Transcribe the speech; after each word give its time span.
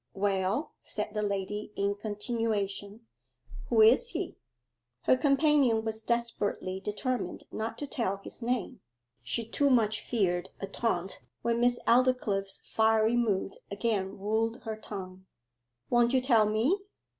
'Well,' 0.15 0.71
said 0.81 1.13
the 1.13 1.21
lady 1.21 1.71
in 1.75 1.93
continuation, 1.93 3.01
'who 3.67 3.83
is 3.83 4.09
he?' 4.09 4.35
Her 5.03 5.15
companion 5.15 5.85
was 5.85 6.01
desperately 6.01 6.79
determined 6.79 7.43
not 7.51 7.77
to 7.77 7.85
tell 7.85 8.17
his 8.17 8.41
name: 8.41 8.79
she 9.21 9.47
too 9.47 9.69
much 9.69 10.01
feared 10.01 10.49
a 10.59 10.65
taunt 10.65 11.21
when 11.43 11.59
Miss 11.59 11.77
Aldclyffe's 11.87 12.61
fiery 12.65 13.15
mood 13.15 13.57
again 13.69 14.17
ruled 14.17 14.63
her 14.63 14.75
tongue. 14.75 15.27
'Won't 15.91 16.13
you 16.13 16.21
tell 16.21 16.47
me? 16.47 16.79